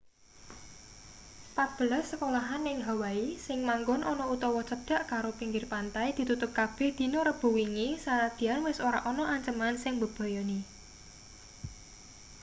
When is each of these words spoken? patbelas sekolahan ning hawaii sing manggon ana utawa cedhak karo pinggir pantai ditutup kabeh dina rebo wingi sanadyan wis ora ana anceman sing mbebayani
patbelas 1.55 2.05
sekolahan 2.11 2.61
ning 2.67 2.79
hawaii 2.87 3.29
sing 3.45 3.59
manggon 3.69 4.01
ana 4.11 4.23
utawa 4.35 4.61
cedhak 4.69 5.01
karo 5.11 5.29
pinggir 5.39 5.65
pantai 5.73 6.07
ditutup 6.17 6.51
kabeh 6.59 6.89
dina 6.99 7.19
rebo 7.29 7.47
wingi 7.57 7.87
sanadyan 8.03 8.59
wis 8.67 8.77
ora 8.87 8.99
ana 9.11 9.23
anceman 9.35 9.75
sing 9.83 9.93
mbebayani 9.97 10.59